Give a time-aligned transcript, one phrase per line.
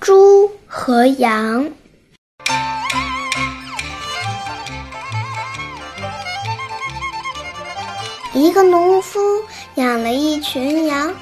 [0.00, 1.70] 猪和羊。
[8.32, 9.18] 一个农夫
[9.74, 11.12] 养了一群羊，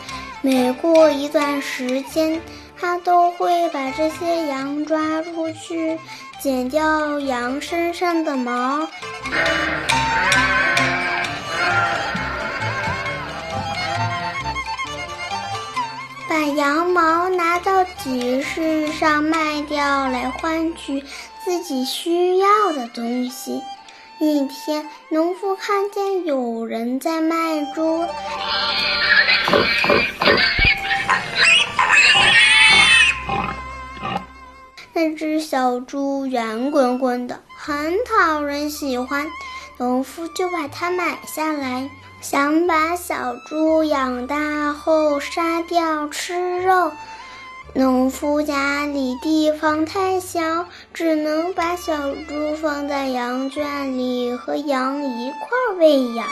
[0.43, 2.41] 每过一段时间，
[2.79, 5.99] 他都会把这些羊抓出去，
[6.41, 8.87] 剪掉羊身上的毛。
[18.07, 21.03] 集市上卖掉，来换取
[21.45, 23.61] 自己需要的东西。
[24.21, 28.07] 一天，农夫看见有人在卖猪，
[34.93, 39.27] 那只小猪圆滚滚的，很讨人喜欢，
[39.79, 41.91] 农夫就把它买下来。
[42.21, 46.91] 想把小猪养大后杀掉吃肉，
[47.77, 56.27] 农夫家里地方太小，只能把小猪放在羊圈里和羊一块喂养。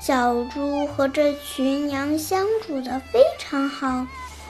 [0.00, 4.06] 小猪和这群羊相处的非常好，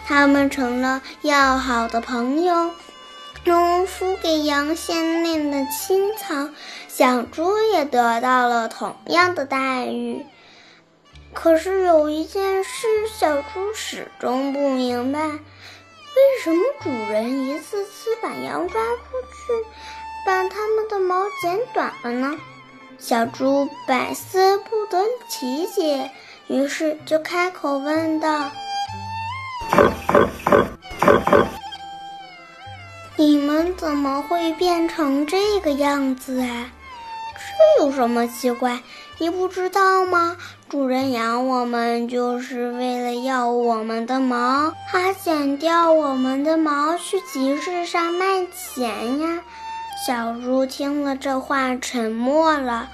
[0.06, 2.70] 他们成了要好的朋友。
[3.42, 6.50] 农夫给羊鲜嫩的青草，
[6.86, 10.24] 小猪也得到了同样的待遇。
[11.34, 15.38] 可是有一件事，小猪始终不明白：为
[16.42, 19.66] 什么主人一次次把羊抓出去，
[20.24, 22.38] 把它们的毛剪短了呢？
[22.98, 26.10] 小猪百思不得其解，
[26.46, 28.50] 于是就开口问道。
[33.16, 36.72] 你们怎么会变成这个样子啊？
[37.94, 38.80] 什么奇怪？
[39.18, 40.36] 你不知道吗？
[40.68, 49.40] 主人养我们就是为了要我们的毛，他剪掉我们的毛去集市上卖钱呀。
[50.06, 52.88] 小猪听了这话，沉默了。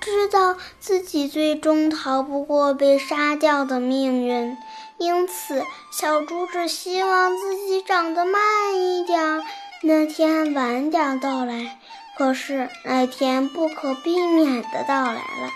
[0.00, 4.56] 知道自己最终逃不过被杀掉的命运，
[4.98, 5.62] 因此
[5.92, 8.40] 小猪只希望自己长得慢
[8.78, 9.42] 一点，
[9.82, 11.78] 那天晚点到来。
[12.16, 15.50] 可是那天不可避免的到来了。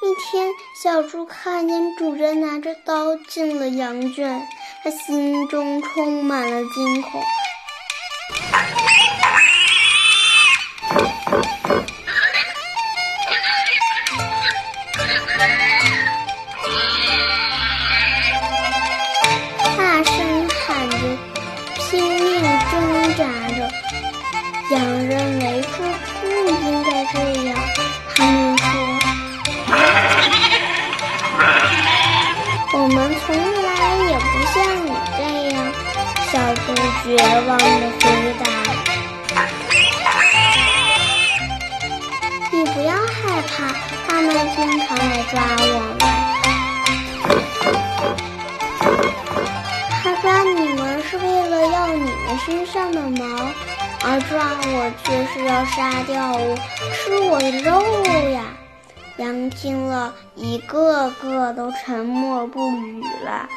[0.00, 0.48] 一天，
[0.80, 4.46] 小猪看见主人拿着刀进了羊圈，
[4.84, 7.20] 他心中充满了惊恐。
[33.24, 33.26] 从
[33.62, 33.68] 来
[34.08, 35.20] 也不像你这
[35.54, 35.56] 样。”
[36.30, 36.64] 小猪
[37.02, 37.06] 绝
[37.46, 37.64] 望的
[38.00, 38.02] 回
[38.44, 38.44] 答
[42.52, 43.16] ：“你不要害
[43.48, 43.48] 怕，
[44.06, 45.62] 他们经常来抓我
[45.98, 46.00] 们。”
[50.02, 53.24] 他抓你们是为了要你们身上的毛，
[54.04, 54.36] 而抓
[54.66, 55.76] 我却是要杀
[56.06, 56.56] 掉我，
[56.92, 57.68] 吃我的肉
[58.32, 58.42] 呀！
[59.18, 63.48] 羊听了，一个个都沉默不语了。